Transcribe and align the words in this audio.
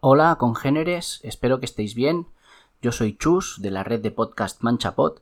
Hola, 0.00 0.36
congéneres, 0.38 1.18
espero 1.24 1.58
que 1.58 1.66
estéis 1.66 1.96
bien. 1.96 2.28
Yo 2.80 2.92
soy 2.92 3.16
Chus 3.16 3.60
de 3.60 3.72
la 3.72 3.82
red 3.82 4.00
de 4.00 4.12
podcast 4.12 4.62
Manchapod 4.62 5.18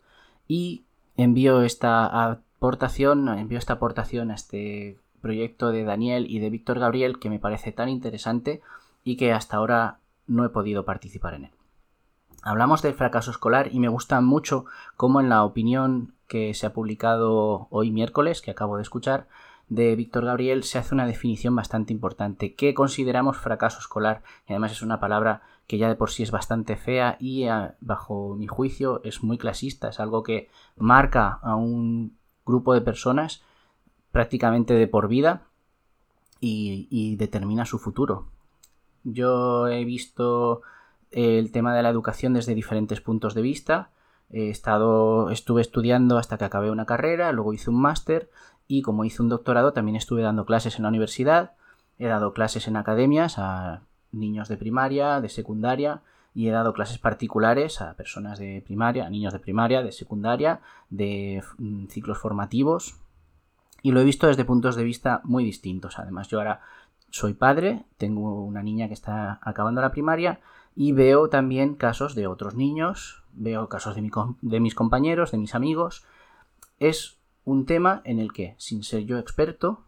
y 0.47 0.85
envío 1.17 1.63
esta 1.63 2.05
aportación, 2.31 3.27
envío 3.27 3.57
esta 3.57 3.73
aportación 3.73 4.31
a 4.31 4.35
este 4.35 4.99
proyecto 5.23 5.71
de 5.71 5.85
Daniel 5.85 6.27
y 6.29 6.41
de 6.41 6.51
Víctor 6.51 6.79
Gabriel 6.79 7.19
que 7.19 7.31
me 7.31 7.39
parece 7.39 7.73
tan 7.73 7.89
interesante 7.89 8.61
y 9.03 9.17
que 9.17 9.33
hasta 9.33 9.57
ahora 9.57 10.01
no 10.27 10.45
he 10.45 10.51
podido 10.51 10.85
participar 10.85 11.33
en 11.33 11.45
él. 11.47 11.53
Hablamos 12.43 12.83
del 12.83 12.93
fracaso 12.93 13.31
escolar 13.31 13.71
y 13.73 13.81
me 13.81 13.89
gusta 13.89 14.21
mucho 14.21 14.67
cómo 14.99 15.23
en 15.23 15.31
la 15.31 15.43
opinión 15.45 16.13
que 16.29 16.53
se 16.53 16.67
ha 16.67 16.75
publicado 16.75 17.67
hoy 17.71 17.93
miércoles, 17.93 18.43
que 18.43 18.51
acabo 18.51 18.77
de 18.77 18.83
escuchar, 18.83 19.27
de 19.69 19.97
Víctor 19.97 20.25
Gabriel 20.25 20.63
se 20.63 20.79
hace 20.79 20.95
una 20.95 21.07
definición 21.07 21.55
bastante 21.57 21.93
importante. 21.93 22.55
¿Qué 22.55 22.75
consideramos 22.75 23.37
fracaso 23.37 23.79
escolar? 23.81 24.23
Y 24.49 24.53
además 24.53 24.73
es 24.73 24.83
una 24.83 25.01
palabra 25.01 25.43
que 25.67 25.79
ya 25.79 25.89
de 25.89 25.97
por 25.97 26.11
sí 26.11 26.23
es 26.23 26.31
bastante 26.31 26.77
fea 26.77 27.17
y 27.19 27.47
bajo 27.81 28.37
mi 28.37 28.47
juicio 28.47 29.01
es 29.03 29.23
muy 29.25 29.39
clasista, 29.39 29.89
es 29.89 29.99
algo 29.99 30.23
que 30.23 30.49
marca 30.77 31.41
a 31.43 31.57
un 31.57 32.17
grupo 32.45 32.73
de 32.75 32.81
personas 32.81 33.43
prácticamente 34.13 34.75
de 34.75 34.87
por 34.87 35.09
vida 35.09 35.43
y, 36.41 36.87
y 36.91 37.17
determina 37.17 37.65
su 37.65 37.79
futuro. 37.79 38.29
Yo 39.03 39.67
he 39.67 39.85
visto 39.85 40.63
el 41.11 41.51
tema 41.51 41.75
de 41.75 41.83
la 41.83 41.89
educación 41.89 42.35
desde 42.35 42.55
diferentes 42.55 43.01
puntos 43.01 43.35
de 43.35 43.43
vista. 43.43 43.91
He 44.31 44.51
estado, 44.51 45.31
estuve 45.31 45.63
estudiando 45.63 46.19
hasta 46.19 46.37
que 46.37 46.45
acabé 46.45 46.71
una 46.71 46.87
carrera, 46.87 47.33
luego 47.33 47.53
hice 47.53 47.71
un 47.71 47.81
máster 47.81 48.31
y 48.67 48.83
como 48.83 49.05
hice 49.05 49.23
un 49.23 49.29
doctorado 49.29 49.73
también 49.73 49.97
estuve 49.97 50.23
dando 50.23 50.45
clases 50.45 50.77
en 50.77 50.83
la 50.83 50.89
universidad, 50.89 51.53
he 51.99 52.07
dado 52.07 52.33
clases 52.33 52.67
en 52.69 52.77
academias 52.77 53.39
a 53.39 53.83
niños 54.13 54.49
de 54.49 54.57
primaria, 54.57 55.21
de 55.21 55.29
secundaria 55.29 56.03
y 56.35 56.49
he 56.49 56.51
dado 56.51 56.73
clases 56.73 56.99
particulares 56.99 57.81
a 57.81 57.95
personas 57.95 58.39
de 58.39 58.63
primaria, 58.65 59.07
a 59.07 59.11
niños 59.11 59.33
de 59.33 59.39
primaria, 59.39 59.83
de 59.83 59.93
secundaria, 59.93 60.61
de 60.91 61.43
mm, 61.59 61.87
ciclos 61.87 62.19
formativos 62.19 63.01
y 63.83 63.93
lo 63.93 64.01
he 64.01 64.05
visto 64.05 64.27
desde 64.27 64.45
puntos 64.45 64.75
de 64.75 64.85
vista 64.85 65.21
muy 65.25 65.45
distintos. 65.45 65.99
Además 65.99 66.29
yo 66.29 66.39
ahora 66.39 66.61
soy 67.11 67.35
padre, 67.35 67.85
tengo 67.99 68.45
una 68.45 68.63
niña 68.63 68.89
que 68.89 68.95
está 68.95 69.39
acabando 69.43 69.81
la 69.81 69.93
primaria 69.93 70.41
y 70.75 70.93
veo 70.93 71.29
también 71.29 71.75
casos 71.75 72.15
de 72.15 72.27
otros 72.27 72.55
niños, 72.55 73.23
veo 73.37 73.69
casos 73.69 73.95
de, 73.95 74.61
mis 74.61 74.75
compañeros, 74.75 75.31
de 75.31 75.39
mis 75.39 75.55
amigos. 75.55 76.05
Es 76.79 77.19
un 77.45 77.67
tema 77.67 78.03
en 78.05 78.19
el 78.19 78.33
que, 78.33 78.55
sin 78.59 78.83
ser 78.83 79.05
yo 79.05 79.19
experto, 79.19 79.85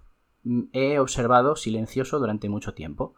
he 0.73 0.99
observado 0.99 1.57
silencioso 1.57 2.19
durante 2.19 2.49
mucho 2.49 2.75
tiempo. 2.75 3.15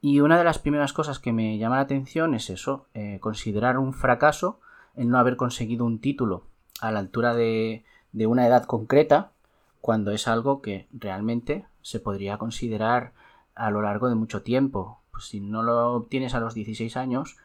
Y 0.00 0.20
una 0.20 0.38
de 0.38 0.44
las 0.44 0.58
primeras 0.58 0.92
cosas 0.92 1.18
que 1.18 1.32
me 1.32 1.58
llama 1.58 1.76
la 1.76 1.82
atención 1.82 2.34
es 2.34 2.50
eso, 2.50 2.86
eh, 2.94 3.18
considerar 3.20 3.78
un 3.78 3.92
fracaso 3.92 4.60
el 4.94 5.08
no 5.08 5.18
haber 5.18 5.36
conseguido 5.36 5.84
un 5.84 6.00
título 6.00 6.44
a 6.80 6.90
la 6.90 6.98
altura 6.98 7.34
de, 7.34 7.84
de 8.12 8.26
una 8.26 8.46
edad 8.46 8.64
concreta, 8.64 9.32
cuando 9.80 10.10
es 10.10 10.26
algo 10.28 10.60
que 10.60 10.88
realmente 10.92 11.66
se 11.82 12.00
podría 12.00 12.38
considerar 12.38 13.12
a 13.54 13.70
lo 13.70 13.82
largo 13.82 14.08
de 14.08 14.14
mucho 14.14 14.42
tiempo. 14.42 15.02
Pues 15.10 15.24
si 15.26 15.40
no 15.40 15.62
lo 15.62 15.94
obtienes 15.94 16.34
a 16.34 16.40
los 16.40 16.54
16 16.54 16.96
años, 16.96 17.36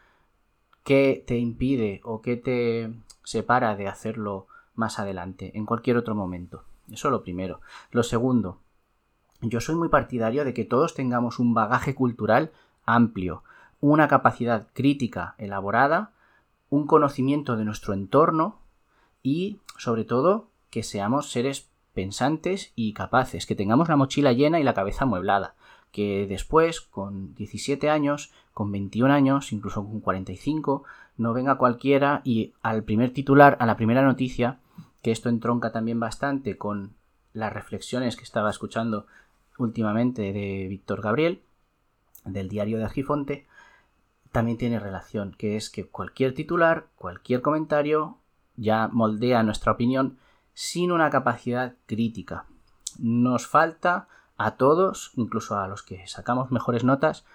¿qué 0.83 1.23
te 1.25 1.37
impide 1.37 2.01
o 2.03 2.21
qué 2.21 2.37
te 2.37 2.93
separa 3.23 3.75
de 3.75 3.87
hacerlo 3.87 4.47
más 4.75 4.99
adelante, 4.99 5.51
en 5.55 5.65
cualquier 5.65 5.97
otro 5.97 6.15
momento. 6.15 6.63
Eso 6.91 7.09
lo 7.09 7.23
primero. 7.23 7.61
Lo 7.91 8.03
segundo, 8.03 8.59
yo 9.41 9.61
soy 9.61 9.75
muy 9.75 9.89
partidario 9.89 10.45
de 10.45 10.53
que 10.53 10.65
todos 10.65 10.93
tengamos 10.93 11.39
un 11.39 11.53
bagaje 11.53 11.95
cultural 11.95 12.51
amplio, 12.85 13.43
una 13.79 14.07
capacidad 14.07 14.67
crítica 14.73 15.35
elaborada, 15.37 16.11
un 16.69 16.87
conocimiento 16.87 17.55
de 17.55 17.65
nuestro 17.65 17.93
entorno 17.93 18.59
y, 19.21 19.59
sobre 19.77 20.05
todo, 20.05 20.47
que 20.69 20.83
seamos 20.83 21.31
seres 21.31 21.69
pensantes 21.93 22.71
y 22.75 22.93
capaces, 22.93 23.45
que 23.45 23.55
tengamos 23.55 23.89
la 23.89 23.95
mochila 23.95 24.33
llena 24.33 24.59
y 24.59 24.63
la 24.63 24.73
cabeza 24.73 25.03
amueblada, 25.03 25.55
que 25.93 26.25
después, 26.27 26.81
con 26.81 27.35
17 27.35 27.89
años, 27.89 28.33
con 28.53 28.71
21 28.71 29.13
años, 29.13 29.53
incluso 29.53 29.85
con 29.85 30.01
45, 30.01 30.83
no 31.17 31.33
venga 31.33 31.59
cualquiera 31.59 32.21
y 32.25 32.53
al 32.63 32.83
primer 32.83 33.13
titular, 33.13 33.55
a 33.59 33.65
la 33.67 33.77
primera 33.77 34.01
noticia, 34.01 34.59
que 35.03 35.11
esto 35.11 35.29
entronca 35.29 35.71
también 35.71 35.99
bastante 35.99 36.57
con 36.57 36.95
las 37.31 37.53
reflexiones 37.53 38.15
que 38.15 38.23
estaba 38.23 38.49
escuchando 38.49 39.05
últimamente 39.59 40.33
de 40.33 40.67
Víctor 40.67 41.01
Gabriel, 41.01 41.41
del 42.25 42.49
diario 42.49 42.79
de 42.79 42.85
Argifonte, 42.85 43.45
también 44.31 44.57
tiene 44.57 44.79
relación, 44.79 45.35
que 45.37 45.57
es 45.57 45.69
que 45.69 45.85
cualquier 45.85 46.33
titular, 46.33 46.87
cualquier 46.95 47.43
comentario, 47.43 48.17
ya 48.55 48.87
moldea 48.87 49.43
nuestra 49.43 49.73
opinión 49.73 50.17
sin 50.55 50.91
una 50.91 51.11
capacidad 51.11 51.75
crítica. 51.85 52.45
Nos 52.97 53.45
falta 53.45 54.07
a 54.37 54.55
todos, 54.55 55.11
incluso 55.15 55.57
a 55.57 55.67
los 55.67 55.83
que 55.83 56.07
sacamos 56.07 56.51
mejores 56.51 56.83
notas, 56.83 57.25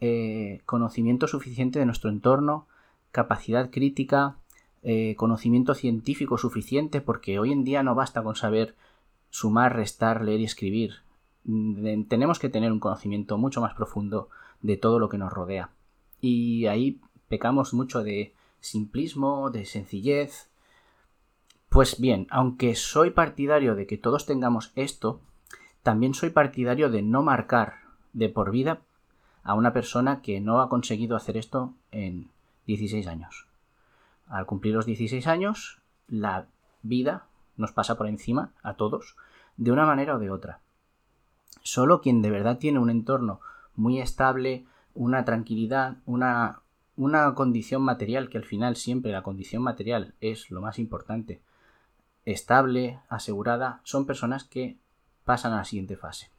eh, 0.00 0.60
conocimiento 0.66 1.26
suficiente 1.26 1.78
de 1.78 1.86
nuestro 1.86 2.10
entorno, 2.10 2.66
capacidad 3.12 3.70
crítica, 3.70 4.36
eh, 4.82 5.14
conocimiento 5.16 5.74
científico 5.74 6.38
suficiente, 6.38 7.00
porque 7.00 7.38
hoy 7.38 7.52
en 7.52 7.64
día 7.64 7.82
no 7.82 7.94
basta 7.94 8.22
con 8.22 8.36
saber 8.36 8.74
sumar, 9.30 9.74
restar, 9.74 10.22
leer 10.22 10.40
y 10.40 10.44
escribir. 10.44 10.94
Tenemos 12.08 12.38
que 12.38 12.48
tener 12.48 12.72
un 12.72 12.80
conocimiento 12.80 13.38
mucho 13.38 13.60
más 13.60 13.74
profundo 13.74 14.28
de 14.62 14.76
todo 14.76 14.98
lo 14.98 15.08
que 15.08 15.18
nos 15.18 15.32
rodea. 15.32 15.70
Y 16.20 16.66
ahí 16.66 17.00
pecamos 17.28 17.72
mucho 17.72 18.02
de 18.02 18.34
simplismo, 18.60 19.50
de 19.50 19.64
sencillez. 19.64 20.48
Pues 21.68 22.00
bien, 22.00 22.26
aunque 22.30 22.74
soy 22.74 23.10
partidario 23.10 23.74
de 23.74 23.86
que 23.86 23.98
todos 23.98 24.26
tengamos 24.26 24.72
esto, 24.74 25.20
también 25.86 26.12
soy 26.12 26.30
partidario 26.30 26.90
de 26.90 27.00
no 27.00 27.22
marcar 27.22 27.76
de 28.12 28.28
por 28.28 28.50
vida 28.50 28.80
a 29.42 29.54
una 29.54 29.72
persona 29.72 30.20
que 30.20 30.40
no 30.40 30.60
ha 30.60 30.68
conseguido 30.68 31.16
hacer 31.16 31.36
esto 31.36 31.74
en 31.92 32.28
16 32.66 33.06
años 33.06 33.46
al 34.28 34.46
cumplir 34.46 34.74
los 34.74 34.86
16 34.86 35.26
años, 35.26 35.80
la 36.08 36.46
vida 36.82 37.26
nos 37.56 37.72
pasa 37.72 37.96
por 37.96 38.06
encima 38.06 38.52
a 38.62 38.74
todos, 38.74 39.16
de 39.56 39.72
una 39.72 39.86
manera 39.86 40.16
o 40.16 40.18
de 40.18 40.30
otra. 40.30 40.60
Solo 41.62 42.00
quien 42.00 42.22
de 42.22 42.30
verdad 42.30 42.58
tiene 42.58 42.78
un 42.78 42.90
entorno 42.90 43.40
muy 43.74 44.00
estable, 44.00 44.66
una 44.94 45.24
tranquilidad, 45.24 45.96
una, 46.04 46.60
una 46.96 47.34
condición 47.34 47.82
material, 47.82 48.28
que 48.28 48.38
al 48.38 48.44
final 48.44 48.76
siempre 48.76 49.12
la 49.12 49.22
condición 49.22 49.62
material 49.62 50.14
es 50.20 50.50
lo 50.50 50.60
más 50.60 50.78
importante, 50.78 51.40
estable, 52.24 53.00
asegurada, 53.08 53.80
son 53.84 54.06
personas 54.06 54.44
que 54.44 54.76
pasan 55.26 55.52
a 55.52 55.58
la 55.58 55.64
siguiente 55.64 55.96
fase. 55.96 56.30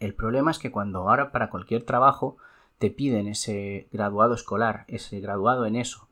El 0.00 0.14
problema 0.14 0.50
es 0.50 0.58
que 0.58 0.70
cuando 0.70 1.00
ahora 1.00 1.30
para 1.32 1.50
cualquier 1.50 1.82
trabajo 1.82 2.38
te 2.78 2.90
piden 2.90 3.28
ese 3.28 3.88
graduado 3.92 4.34
escolar, 4.34 4.84
ese 4.88 5.20
graduado 5.20 5.66
en 5.66 5.76
eso, 5.76 6.08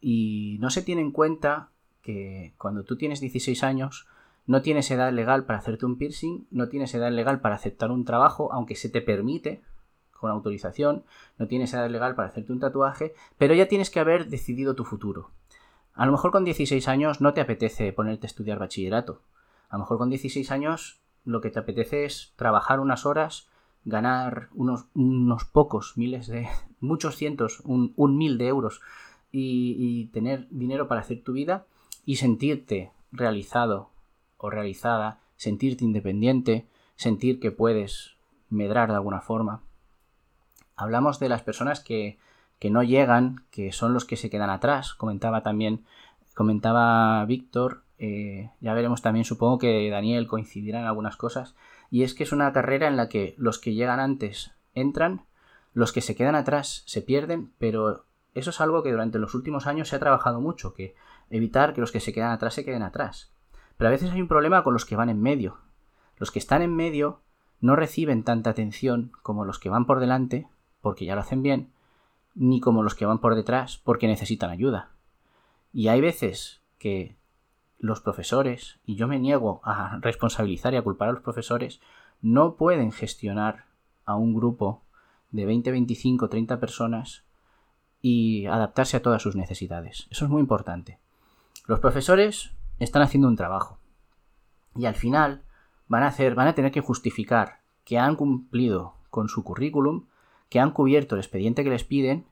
y 0.00 0.58
no 0.60 0.68
se 0.68 0.82
tiene 0.82 1.00
en 1.00 1.12
cuenta 1.12 1.70
que 2.02 2.52
cuando 2.58 2.84
tú 2.84 2.96
tienes 2.96 3.20
16 3.20 3.64
años 3.64 4.06
no 4.46 4.60
tienes 4.60 4.90
edad 4.90 5.12
legal 5.12 5.46
para 5.46 5.60
hacerte 5.60 5.86
un 5.86 5.96
piercing, 5.96 6.46
no 6.50 6.68
tienes 6.68 6.94
edad 6.94 7.10
legal 7.10 7.40
para 7.40 7.54
aceptar 7.54 7.90
un 7.90 8.04
trabajo, 8.04 8.52
aunque 8.52 8.76
se 8.76 8.90
te 8.90 9.00
permite 9.00 9.62
con 10.10 10.30
autorización, 10.30 11.04
no 11.38 11.46
tienes 11.46 11.72
edad 11.72 11.88
legal 11.88 12.14
para 12.14 12.28
hacerte 12.28 12.52
un 12.52 12.60
tatuaje, 12.60 13.14
pero 13.38 13.54
ya 13.54 13.68
tienes 13.68 13.90
que 13.90 14.00
haber 14.00 14.28
decidido 14.28 14.74
tu 14.74 14.84
futuro. 14.84 15.30
A 15.94 16.06
lo 16.06 16.12
mejor 16.12 16.32
con 16.32 16.44
16 16.44 16.88
años 16.88 17.20
no 17.20 17.32
te 17.34 17.40
apetece 17.40 17.92
ponerte 17.92 18.26
a 18.26 18.28
estudiar 18.28 18.58
bachillerato. 18.58 19.22
A 19.68 19.76
lo 19.76 19.80
mejor 19.80 19.98
con 19.98 20.10
16 20.10 20.50
años 20.50 21.00
lo 21.24 21.40
que 21.40 21.50
te 21.50 21.58
apetece 21.58 22.04
es 22.04 22.32
trabajar 22.36 22.80
unas 22.80 23.06
horas, 23.06 23.48
ganar 23.84 24.48
unos, 24.54 24.86
unos 24.94 25.44
pocos 25.44 25.94
miles 25.96 26.26
de, 26.26 26.48
muchos 26.80 27.16
cientos, 27.16 27.60
un, 27.64 27.92
un 27.96 28.16
mil 28.16 28.38
de 28.38 28.48
euros 28.48 28.80
y, 29.36 30.06
tener 30.12 30.46
dinero 30.50 30.86
para 30.86 31.00
hacer 31.00 31.22
tu 31.22 31.32
vida 31.32 31.66
y 32.04 32.16
sentirte 32.16 32.92
realizado 33.10 33.90
o 34.36 34.50
realizada, 34.50 35.18
sentirte 35.36 35.84
independiente, 35.84 36.68
sentir 36.96 37.40
que 37.40 37.50
puedes 37.50 38.16
medrar 38.48 38.90
de 38.90 38.94
alguna 38.94 39.20
forma. 39.20 39.62
Hablamos 40.76 41.18
de 41.18 41.28
las 41.28 41.42
personas 41.42 41.80
que, 41.80 42.18
que 42.58 42.70
no 42.70 42.82
llegan, 42.82 43.44
que 43.50 43.72
son 43.72 43.92
los 43.92 44.04
que 44.04 44.16
se 44.16 44.30
quedan 44.30 44.50
atrás. 44.50 44.94
Comentaba 44.94 45.42
también, 45.42 45.84
comentaba 46.34 47.24
Víctor, 47.24 47.83
eh, 47.98 48.50
ya 48.60 48.74
veremos 48.74 49.02
también, 49.02 49.24
supongo 49.24 49.58
que 49.58 49.88
Daniel 49.90 50.26
coincidirá 50.26 50.80
en 50.80 50.86
algunas 50.86 51.16
cosas, 51.16 51.54
y 51.90 52.02
es 52.02 52.14
que 52.14 52.24
es 52.24 52.32
una 52.32 52.52
carrera 52.52 52.88
en 52.88 52.96
la 52.96 53.08
que 53.08 53.34
los 53.38 53.58
que 53.58 53.74
llegan 53.74 54.00
antes 54.00 54.52
entran, 54.74 55.24
los 55.72 55.92
que 55.92 56.00
se 56.00 56.14
quedan 56.14 56.34
atrás 56.34 56.82
se 56.86 57.02
pierden, 57.02 57.52
pero 57.58 58.04
eso 58.34 58.50
es 58.50 58.60
algo 58.60 58.82
que 58.82 58.90
durante 58.90 59.18
los 59.18 59.34
últimos 59.34 59.66
años 59.66 59.88
se 59.88 59.96
ha 59.96 60.00
trabajado 60.00 60.40
mucho, 60.40 60.74
que 60.74 60.94
evitar 61.30 61.74
que 61.74 61.80
los 61.80 61.92
que 61.92 62.00
se 62.00 62.12
quedan 62.12 62.32
atrás 62.32 62.54
se 62.54 62.64
queden 62.64 62.82
atrás. 62.82 63.32
Pero 63.76 63.88
a 63.88 63.90
veces 63.90 64.10
hay 64.10 64.20
un 64.20 64.28
problema 64.28 64.62
con 64.62 64.72
los 64.72 64.84
que 64.84 64.96
van 64.96 65.08
en 65.08 65.20
medio. 65.20 65.58
Los 66.16 66.30
que 66.30 66.38
están 66.38 66.62
en 66.62 66.74
medio 66.74 67.20
no 67.60 67.76
reciben 67.76 68.22
tanta 68.24 68.50
atención 68.50 69.12
como 69.22 69.44
los 69.44 69.58
que 69.58 69.68
van 69.68 69.86
por 69.86 70.00
delante 70.00 70.48
porque 70.80 71.06
ya 71.06 71.14
lo 71.14 71.22
hacen 71.22 71.42
bien, 71.42 71.72
ni 72.34 72.60
como 72.60 72.82
los 72.82 72.94
que 72.94 73.06
van 73.06 73.20
por 73.20 73.34
detrás 73.34 73.78
porque 73.78 74.06
necesitan 74.06 74.50
ayuda. 74.50 74.90
Y 75.72 75.88
hay 75.88 76.00
veces 76.00 76.60
que 76.78 77.16
los 77.84 78.00
profesores, 78.00 78.80
y 78.86 78.94
yo 78.96 79.06
me 79.06 79.18
niego 79.18 79.60
a 79.62 79.98
responsabilizar 80.00 80.72
y 80.72 80.78
a 80.78 80.82
culpar 80.82 81.10
a 81.10 81.12
los 81.12 81.20
profesores, 81.20 81.80
no 82.22 82.56
pueden 82.56 82.92
gestionar 82.92 83.66
a 84.06 84.16
un 84.16 84.34
grupo 84.34 84.82
de 85.30 85.44
20, 85.44 85.70
25, 85.70 86.30
30 86.30 86.60
personas 86.60 87.24
y 88.00 88.46
adaptarse 88.46 88.96
a 88.96 89.02
todas 89.02 89.20
sus 89.20 89.36
necesidades. 89.36 90.06
Eso 90.10 90.24
es 90.24 90.30
muy 90.30 90.40
importante. 90.40 90.98
Los 91.66 91.80
profesores 91.80 92.52
están 92.78 93.02
haciendo 93.02 93.28
un 93.28 93.36
trabajo 93.36 93.78
y 94.74 94.86
al 94.86 94.94
final 94.94 95.42
van 95.86 96.04
a 96.04 96.08
hacer, 96.08 96.34
van 96.34 96.48
a 96.48 96.54
tener 96.54 96.72
que 96.72 96.80
justificar 96.80 97.60
que 97.84 97.98
han 97.98 98.16
cumplido 98.16 98.94
con 99.10 99.28
su 99.28 99.44
currículum, 99.44 100.06
que 100.48 100.58
han 100.58 100.70
cubierto 100.70 101.16
el 101.16 101.20
expediente 101.20 101.62
que 101.62 101.70
les 101.70 101.84
piden 101.84 102.24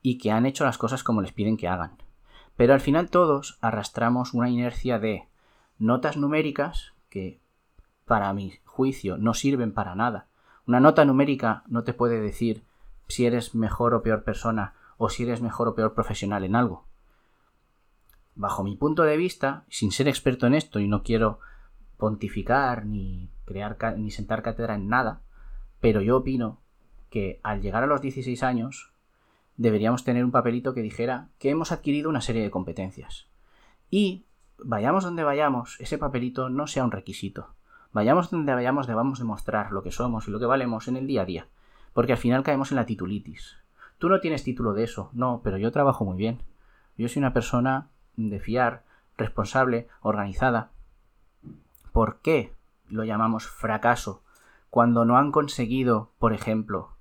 y 0.00 0.18
que 0.18 0.30
han 0.30 0.46
hecho 0.46 0.64
las 0.64 0.78
cosas 0.78 1.02
como 1.02 1.22
les 1.22 1.32
piden 1.32 1.56
que 1.56 1.66
hagan. 1.66 1.96
Pero 2.56 2.74
al 2.74 2.80
final 2.80 3.10
todos 3.10 3.58
arrastramos 3.60 4.34
una 4.34 4.50
inercia 4.50 4.98
de 4.98 5.26
notas 5.78 6.16
numéricas 6.16 6.92
que 7.08 7.40
para 8.04 8.32
mi 8.32 8.54
juicio 8.64 9.18
no 9.18 9.34
sirven 9.34 9.72
para 9.72 9.94
nada. 9.94 10.26
Una 10.66 10.80
nota 10.80 11.04
numérica 11.04 11.64
no 11.66 11.82
te 11.82 11.92
puede 11.92 12.20
decir 12.20 12.62
si 13.08 13.26
eres 13.26 13.54
mejor 13.54 13.94
o 13.94 14.02
peor 14.02 14.22
persona 14.22 14.74
o 14.96 15.08
si 15.08 15.24
eres 15.24 15.42
mejor 15.42 15.68
o 15.68 15.74
peor 15.74 15.94
profesional 15.94 16.44
en 16.44 16.56
algo. 16.56 16.86
Bajo 18.34 18.62
mi 18.62 18.76
punto 18.76 19.02
de 19.02 19.16
vista, 19.16 19.64
sin 19.68 19.90
ser 19.90 20.08
experto 20.08 20.46
en 20.46 20.54
esto 20.54 20.78
y 20.78 20.88
no 20.88 21.02
quiero 21.02 21.40
pontificar 21.96 22.86
ni 22.86 23.30
crear 23.44 23.76
ni 23.98 24.10
sentar 24.10 24.42
cátedra 24.42 24.74
en 24.74 24.88
nada, 24.88 25.20
pero 25.80 26.00
yo 26.00 26.18
opino 26.18 26.60
que 27.10 27.40
al 27.42 27.60
llegar 27.60 27.82
a 27.82 27.86
los 27.86 28.00
16 28.00 28.42
años 28.42 28.91
deberíamos 29.56 30.04
tener 30.04 30.24
un 30.24 30.30
papelito 30.30 30.74
que 30.74 30.82
dijera 30.82 31.28
que 31.38 31.50
hemos 31.50 31.72
adquirido 31.72 32.08
una 32.08 32.20
serie 32.20 32.42
de 32.42 32.50
competencias. 32.50 33.28
Y 33.90 34.26
vayamos 34.58 35.04
donde 35.04 35.24
vayamos, 35.24 35.76
ese 35.80 35.98
papelito 35.98 36.48
no 36.48 36.66
sea 36.66 36.84
un 36.84 36.90
requisito. 36.90 37.54
Vayamos 37.92 38.30
donde 38.30 38.54
vayamos 38.54 38.86
debamos 38.86 39.18
demostrar 39.18 39.70
lo 39.72 39.82
que 39.82 39.90
somos 39.90 40.26
y 40.26 40.30
lo 40.30 40.40
que 40.40 40.46
valemos 40.46 40.88
en 40.88 40.96
el 40.96 41.06
día 41.06 41.22
a 41.22 41.26
día, 41.26 41.48
porque 41.92 42.12
al 42.12 42.18
final 42.18 42.42
caemos 42.42 42.72
en 42.72 42.76
la 42.76 42.86
titulitis. 42.86 43.58
Tú 43.98 44.08
no 44.08 44.20
tienes 44.20 44.44
título 44.44 44.72
de 44.72 44.84
eso, 44.84 45.10
no, 45.12 45.42
pero 45.44 45.58
yo 45.58 45.70
trabajo 45.70 46.04
muy 46.04 46.16
bien. 46.16 46.42
Yo 46.96 47.08
soy 47.08 47.20
una 47.20 47.32
persona 47.32 47.88
de 48.16 48.40
fiar, 48.40 48.84
responsable, 49.16 49.88
organizada. 50.00 50.70
¿Por 51.92 52.20
qué 52.20 52.54
lo 52.88 53.04
llamamos 53.04 53.46
fracaso 53.46 54.22
cuando 54.70 55.04
no 55.04 55.18
han 55.18 55.32
conseguido, 55.32 56.12
por 56.18 56.32
ejemplo, 56.32 56.96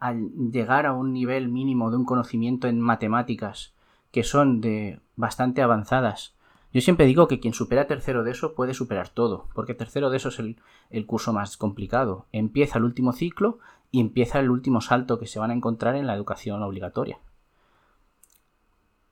al 0.00 0.30
llegar 0.50 0.86
a 0.86 0.92
un 0.92 1.12
nivel 1.12 1.48
mínimo 1.48 1.90
de 1.90 1.96
un 1.96 2.04
conocimiento 2.04 2.68
en 2.68 2.80
matemáticas 2.80 3.74
que 4.10 4.24
son 4.24 4.60
de 4.60 5.00
bastante 5.16 5.62
avanzadas. 5.62 6.34
Yo 6.72 6.80
siempre 6.80 7.06
digo 7.06 7.28
que 7.28 7.40
quien 7.40 7.52
supera 7.52 7.86
tercero 7.86 8.22
de 8.22 8.30
eso 8.30 8.54
puede 8.54 8.74
superar 8.74 9.08
todo, 9.08 9.48
porque 9.54 9.74
tercero 9.74 10.08
de 10.10 10.18
eso 10.18 10.28
es 10.28 10.38
el, 10.38 10.56
el 10.90 11.06
curso 11.06 11.32
más 11.32 11.56
complicado. 11.56 12.26
Empieza 12.32 12.78
el 12.78 12.84
último 12.84 13.12
ciclo 13.12 13.58
y 13.90 14.00
empieza 14.00 14.38
el 14.38 14.50
último 14.50 14.80
salto 14.80 15.18
que 15.18 15.26
se 15.26 15.40
van 15.40 15.50
a 15.50 15.54
encontrar 15.54 15.96
en 15.96 16.06
la 16.06 16.14
educación 16.14 16.62
obligatoria. 16.62 17.18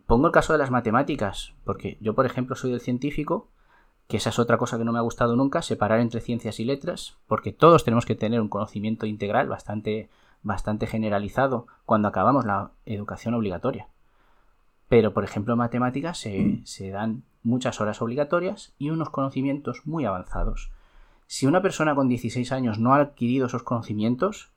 Pongo 0.06 0.27
el 0.29 0.33
caso 0.33 0.53
de 0.53 0.59
las 0.59 0.71
matemáticas, 0.71 1.53
porque 1.65 1.99
yo, 2.01 2.15
por 2.15 2.27
ejemplo, 2.27 2.56
soy 2.56 2.71
del 2.71 2.81
científico, 2.81 3.49
que 4.06 4.17
esa 4.17 4.31
es 4.31 4.39
otra 4.39 4.56
cosa 4.56 4.79
que 4.79 4.85
no 4.85 4.93
me 4.93 4.99
ha 4.99 5.03
gustado 5.03 5.37
nunca, 5.37 5.61
separar 5.61 6.01
entre 6.01 6.23
ciencias 6.23 6.61
y 6.61 6.65
letras, 6.65 7.19
porque 7.27 7.53
todos 7.53 7.85
tenemos 7.85 8.06
que 8.06 8.15
tener 8.15 8.41
un 8.41 8.49
conocimiento 8.49 9.05
integral 9.05 9.49
bastante 9.49 10.09
bastante 10.43 10.87
generalizado 10.87 11.67
cuando 11.85 12.08
acabamos 12.08 12.44
la 12.44 12.70
educación 12.87 13.35
obligatoria. 13.35 13.88
Pero, 14.88 15.12
por 15.12 15.25
ejemplo, 15.25 15.55
en 15.55 15.58
matemáticas 15.58 16.19
se, 16.19 16.61
se 16.64 16.90
dan 16.90 17.23
muchas 17.43 17.81
horas 17.81 18.00
obligatorias 18.00 18.75
y 18.79 18.90
unos 18.90 19.11
conocimientos 19.11 19.82
muy 19.87 20.05
avanzados. 20.05 20.70
Si 21.26 21.46
una 21.46 21.61
persona 21.61 21.94
con 21.94 22.08
16 22.08 22.52
años 22.52 22.79
no 22.79 22.94
ha 22.94 23.00
adquirido 23.00 23.46
esos 23.46 23.62
conocimientos, 23.62 24.50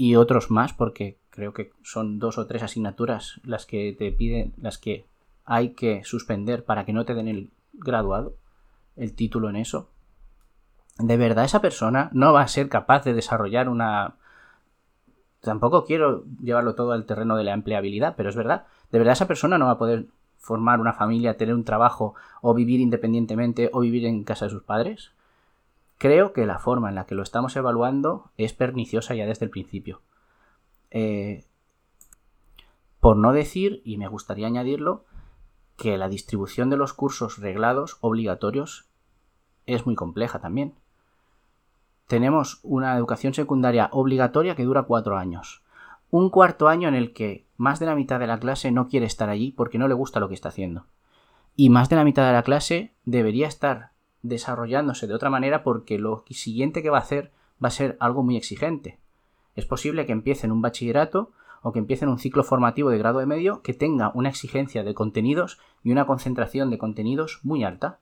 y 0.00 0.16
otros 0.16 0.50
más, 0.50 0.72
porque 0.72 1.18
creo 1.28 1.52
que 1.52 1.74
son 1.82 2.18
dos 2.18 2.38
o 2.38 2.46
tres 2.46 2.62
asignaturas 2.62 3.38
las 3.44 3.66
que 3.66 3.94
te 3.98 4.10
piden, 4.10 4.54
las 4.56 4.78
que 4.78 5.04
hay 5.44 5.74
que 5.74 6.04
suspender 6.04 6.64
para 6.64 6.86
que 6.86 6.94
no 6.94 7.04
te 7.04 7.12
den 7.12 7.28
el 7.28 7.50
graduado, 7.74 8.34
el 8.96 9.12
título 9.12 9.50
en 9.50 9.56
eso, 9.56 9.90
de 10.98 11.18
verdad 11.18 11.44
esa 11.44 11.60
persona 11.60 12.08
no 12.14 12.32
va 12.32 12.40
a 12.40 12.48
ser 12.48 12.70
capaz 12.70 13.04
de 13.04 13.12
desarrollar 13.12 13.68
una 13.68 14.14
tampoco 15.40 15.84
quiero 15.84 16.24
llevarlo 16.40 16.74
todo 16.74 16.92
al 16.92 17.06
terreno 17.06 17.36
de 17.36 17.44
la 17.44 17.52
empleabilidad, 17.52 18.14
pero 18.16 18.28
es 18.28 18.36
verdad, 18.36 18.66
de 18.90 18.98
verdad 18.98 19.12
esa 19.12 19.26
persona 19.26 19.58
no 19.58 19.66
va 19.66 19.72
a 19.72 19.78
poder 19.78 20.06
formar 20.38 20.80
una 20.80 20.92
familia, 20.92 21.36
tener 21.36 21.54
un 21.54 21.64
trabajo 21.64 22.14
o 22.40 22.54
vivir 22.54 22.80
independientemente 22.80 23.70
o 23.72 23.80
vivir 23.80 24.06
en 24.06 24.24
casa 24.24 24.46
de 24.46 24.50
sus 24.50 24.62
padres. 24.62 25.12
Creo 25.98 26.32
que 26.32 26.46
la 26.46 26.58
forma 26.58 26.88
en 26.88 26.94
la 26.94 27.04
que 27.04 27.14
lo 27.14 27.22
estamos 27.22 27.56
evaluando 27.56 28.30
es 28.38 28.54
perniciosa 28.54 29.14
ya 29.14 29.26
desde 29.26 29.44
el 29.44 29.50
principio. 29.50 30.00
Eh, 30.90 31.44
por 33.00 33.16
no 33.16 33.32
decir, 33.32 33.82
y 33.84 33.98
me 33.98 34.08
gustaría 34.08 34.46
añadirlo, 34.46 35.04
que 35.76 35.96
la 35.96 36.08
distribución 36.08 36.68
de 36.68 36.76
los 36.76 36.92
cursos 36.92 37.38
reglados 37.38 37.98
obligatorios 38.00 38.88
es 39.66 39.86
muy 39.86 39.94
compleja 39.94 40.40
también 40.40 40.74
tenemos 42.10 42.58
una 42.64 42.96
educación 42.96 43.34
secundaria 43.34 43.88
obligatoria 43.92 44.56
que 44.56 44.64
dura 44.64 44.82
cuatro 44.82 45.16
años. 45.16 45.62
Un 46.10 46.28
cuarto 46.28 46.66
año 46.66 46.88
en 46.88 46.96
el 46.96 47.12
que 47.12 47.46
más 47.56 47.78
de 47.78 47.86
la 47.86 47.94
mitad 47.94 48.18
de 48.18 48.26
la 48.26 48.40
clase 48.40 48.72
no 48.72 48.88
quiere 48.88 49.06
estar 49.06 49.28
allí 49.28 49.52
porque 49.52 49.78
no 49.78 49.86
le 49.86 49.94
gusta 49.94 50.18
lo 50.18 50.28
que 50.28 50.34
está 50.34 50.48
haciendo. 50.48 50.86
Y 51.54 51.70
más 51.70 51.88
de 51.88 51.94
la 51.94 52.02
mitad 52.02 52.26
de 52.26 52.32
la 52.32 52.42
clase 52.42 52.94
debería 53.04 53.46
estar 53.46 53.92
desarrollándose 54.22 55.06
de 55.06 55.14
otra 55.14 55.30
manera 55.30 55.62
porque 55.62 56.00
lo 56.00 56.24
siguiente 56.28 56.82
que 56.82 56.90
va 56.90 56.98
a 56.98 57.02
hacer 57.02 57.30
va 57.64 57.68
a 57.68 57.70
ser 57.70 57.96
algo 58.00 58.24
muy 58.24 58.36
exigente. 58.36 58.98
Es 59.54 59.64
posible 59.64 60.04
que 60.04 60.10
empiece 60.10 60.46
en 60.46 60.52
un 60.52 60.62
bachillerato 60.62 61.30
o 61.62 61.70
que 61.70 61.78
empiece 61.78 62.06
en 62.06 62.10
un 62.10 62.18
ciclo 62.18 62.42
formativo 62.42 62.90
de 62.90 62.98
grado 62.98 63.20
de 63.20 63.26
medio 63.26 63.62
que 63.62 63.72
tenga 63.72 64.10
una 64.14 64.30
exigencia 64.30 64.82
de 64.82 64.94
contenidos 64.94 65.60
y 65.84 65.92
una 65.92 66.08
concentración 66.08 66.70
de 66.70 66.78
contenidos 66.78 67.38
muy 67.44 67.62
alta. 67.62 68.00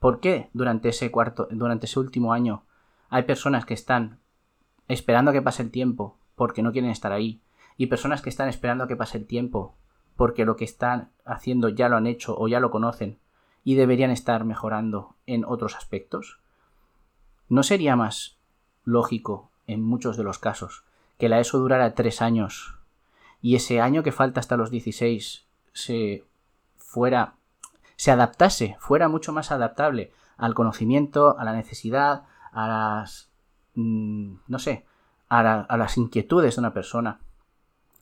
¿Por 0.00 0.18
qué 0.18 0.50
durante 0.52 0.88
ese 0.88 1.12
cuarto, 1.12 1.46
durante 1.52 1.86
ese 1.86 2.00
último 2.00 2.32
año 2.32 2.64
hay 3.08 3.24
personas 3.24 3.64
que 3.64 3.74
están 3.74 4.18
esperando 4.88 5.32
que 5.32 5.42
pase 5.42 5.62
el 5.62 5.70
tiempo 5.70 6.16
porque 6.34 6.62
no 6.62 6.72
quieren 6.72 6.90
estar 6.90 7.12
ahí. 7.12 7.40
Y 7.76 7.86
personas 7.86 8.22
que 8.22 8.30
están 8.30 8.48
esperando 8.48 8.86
que 8.86 8.96
pase 8.96 9.18
el 9.18 9.26
tiempo 9.26 9.74
porque 10.16 10.44
lo 10.44 10.56
que 10.56 10.64
están 10.64 11.10
haciendo 11.24 11.68
ya 11.68 11.88
lo 11.88 11.96
han 11.96 12.06
hecho 12.06 12.36
o 12.38 12.48
ya 12.48 12.60
lo 12.60 12.70
conocen 12.70 13.18
y 13.64 13.74
deberían 13.74 14.10
estar 14.10 14.44
mejorando 14.44 15.14
en 15.26 15.44
otros 15.44 15.76
aspectos. 15.76 16.38
¿No 17.48 17.62
sería 17.62 17.96
más 17.96 18.38
lógico, 18.84 19.50
en 19.66 19.82
muchos 19.82 20.16
de 20.16 20.22
los 20.22 20.38
casos, 20.38 20.84
que 21.18 21.28
la 21.28 21.40
ESO 21.40 21.58
durara 21.58 21.94
tres 21.94 22.22
años 22.22 22.78
y 23.42 23.56
ese 23.56 23.80
año 23.80 24.02
que 24.02 24.12
falta 24.12 24.40
hasta 24.40 24.56
los 24.56 24.70
16 24.70 25.46
se 25.72 26.24
fuera 26.78 27.34
se 27.96 28.10
adaptase, 28.10 28.76
fuera 28.78 29.08
mucho 29.08 29.32
más 29.32 29.50
adaptable 29.50 30.12
al 30.36 30.54
conocimiento, 30.54 31.38
a 31.38 31.44
la 31.44 31.52
necesidad, 31.52 32.24
a 32.56 32.66
las, 32.68 33.30
mm, 33.74 34.36
no 34.48 34.58
sé, 34.58 34.86
a, 35.28 35.76
las 35.76 35.98
inquietudes 35.98 36.56
de 36.56 36.60
una 36.60 36.72
persona. 36.72 37.20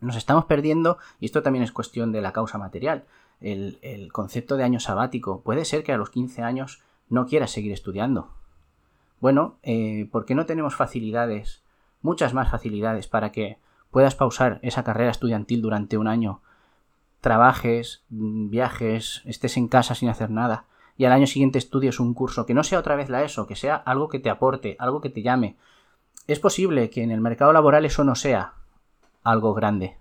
Nos 0.01 0.15
estamos 0.15 0.45
perdiendo, 0.45 0.99
y 1.19 1.27
esto 1.27 1.43
también 1.43 1.65
es 1.65 1.73
cuestión 1.73 2.13
de 2.13 2.23
la 2.23 2.33
causa 2.33 2.57
material, 2.57 3.05
el, 3.41 4.09
concepto 4.13 4.57
de 4.57 4.63
año 4.63 4.79
sabático. 4.79 5.41
Puede 5.43 5.65
ser 5.65 5.83
que 5.83 5.93
a 5.93 5.97
los 5.97 6.11
15 6.11 6.43
años 6.43 6.83
no 7.09 7.27
quieras 7.27 7.51
seguir 7.51 7.73
estudiando. 7.73 8.31
Bueno, 9.21 9.57
eh, 9.65 10.09
¿por 10.13 10.25
qué 10.25 10.37
no 10.37 10.47
tenemos 10.47 10.77
facilidades, 10.77 11.65
muchas 12.01 12.33
más 12.33 12.49
facilidades, 12.49 13.09
para 13.09 13.33
que 13.33 13.59
puedas 13.91 14.15
pausar 14.15 14.61
esa 14.63 14.85
carrera 14.85 15.11
estudiantil 15.11 15.63
durante 15.63 15.99
un 15.99 16.07
año, 16.07 16.43
trabajes, 17.21 18.05
mm, 18.11 18.51
viajes, 18.51 19.23
estés 19.25 19.57
en 19.57 19.67
casa 19.67 19.97
sin 19.97 20.11
hacer 20.11 20.31
nada 20.31 20.67
y 20.97 21.05
al 21.05 21.13
año 21.13 21.27
siguiente 21.27 21.59
estudies 21.59 22.01
un 22.01 22.15
curso, 22.15 22.47
que 22.47 22.55
no 22.55 22.63
sea 22.63 22.79
otra 22.79 22.97
vez 22.97 23.09
la 23.09 23.23
ESO, 23.23 23.47
que 23.47 23.57
sea 23.57 23.77
algo 23.77 24.09
que 24.09 24.21
te 24.21 24.31
aporte, 24.31 24.77
algo 24.79 25.01
que 25.01 25.11
te 25.11 25.23
llame. 25.23 25.57
Es 26.27 26.41
posible 26.41 26.91
que 26.91 27.03
en 27.03 27.11
el 27.11 27.21
mercado 27.21 27.53
laboral 27.53 27.85
eso 27.85 28.05
no 28.05 28.15
sea 28.15 28.55
algo 29.23 29.55
grande. 29.55 29.97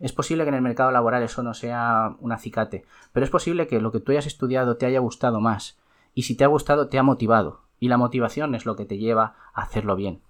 Es 0.00 0.12
posible 0.12 0.44
que 0.44 0.50
en 0.50 0.54
el 0.54 0.62
mercado 0.62 0.92
laboral 0.92 1.22
eso 1.22 1.42
no 1.42 1.54
sea 1.54 2.14
un 2.20 2.32
acicate, 2.32 2.84
pero 3.12 3.24
es 3.24 3.30
posible 3.30 3.66
que 3.66 3.80
lo 3.80 3.90
que 3.90 4.00
tú 4.00 4.12
hayas 4.12 4.26
estudiado 4.26 4.76
te 4.76 4.86
haya 4.86 5.00
gustado 5.00 5.40
más, 5.40 5.78
y 6.14 6.22
si 6.22 6.36
te 6.36 6.44
ha 6.44 6.48
gustado 6.48 6.88
te 6.88 6.98
ha 6.98 7.02
motivado, 7.02 7.62
y 7.80 7.88
la 7.88 7.96
motivación 7.96 8.54
es 8.54 8.64
lo 8.64 8.76
que 8.76 8.84
te 8.84 8.98
lleva 8.98 9.34
a 9.52 9.62
hacerlo 9.62 9.96
bien. 9.96 10.20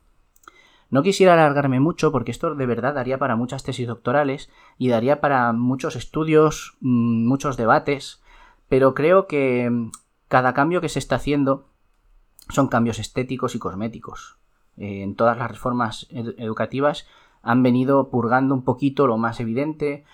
No 0.90 1.02
quisiera 1.02 1.34
alargarme 1.34 1.80
mucho 1.80 2.12
porque 2.12 2.30
esto 2.30 2.54
de 2.54 2.64
verdad 2.64 2.94
daría 2.94 3.18
para 3.18 3.36
muchas 3.36 3.62
tesis 3.62 3.86
doctorales 3.86 4.50
y 4.78 4.88
daría 4.88 5.20
para 5.20 5.52
muchos 5.52 5.96
estudios, 5.96 6.78
mm, 6.80 7.26
muchos 7.26 7.58
debates, 7.58 8.22
pero 8.68 8.94
creo 8.94 9.26
que 9.26 9.68
mm, 9.70 9.90
cada 10.28 10.54
cambio 10.54 10.80
que 10.80 10.88
se 10.88 10.98
está 10.98 11.16
haciendo 11.16 11.68
son 12.50 12.68
cambios 12.68 12.98
estéticos 12.98 13.54
y 13.54 13.58
cosméticos. 13.58 14.38
Eh, 14.76 15.02
en 15.02 15.16
todas 15.16 15.36
las 15.36 15.50
reformas 15.50 16.06
educativas 16.10 17.06
han 17.42 17.62
venido 17.62 18.10
purgando 18.10 18.54
un 18.54 18.64
poquito 18.64 19.06
lo 19.06 19.18
más 19.18 19.40
evidente, 19.40 20.04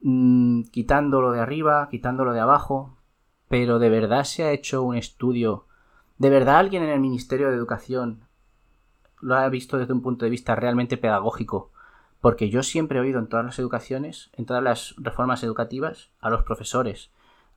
mm, 0.00 0.62
quitándolo 0.64 1.32
de 1.32 1.40
arriba, 1.40 1.88
quitándolo 1.90 2.32
de 2.32 2.40
abajo, 2.40 2.96
pero 3.48 3.78
de 3.78 3.90
verdad 3.90 4.24
se 4.24 4.44
ha 4.44 4.52
hecho 4.52 4.82
un 4.82 4.96
estudio, 4.96 5.66
de 6.18 6.30
verdad 6.30 6.58
alguien 6.58 6.82
en 6.82 6.90
el 6.90 7.00
Ministerio 7.00 7.48
de 7.48 7.56
Educación 7.56 8.24
lo 9.20 9.36
ha 9.36 9.48
visto 9.48 9.78
desde 9.78 9.92
un 9.92 10.02
punto 10.02 10.24
de 10.24 10.30
vista 10.30 10.54
realmente 10.54 10.96
pedagógico, 10.96 11.72
porque 12.20 12.50
yo 12.50 12.62
siempre 12.62 12.98
he 12.98 13.02
oído 13.02 13.18
en 13.18 13.28
todas 13.28 13.44
las 13.44 13.58
educaciones, 13.58 14.30
en 14.34 14.46
todas 14.46 14.62
las 14.62 14.94
reformas 14.98 15.42
educativas, 15.42 16.10
a 16.20 16.30
los 16.30 16.42
profesores, 16.42 17.10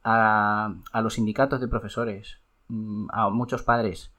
a, 0.04 0.74
los 1.02 1.16
sindicatos 1.16 1.60
de 1.60 1.68
profesores, 1.68 2.40
mm, 2.68 3.08
a 3.12 3.30
muchos 3.30 3.64
padres, 3.64 4.12